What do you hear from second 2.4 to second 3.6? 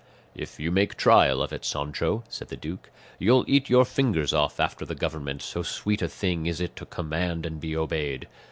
the duke, "you'll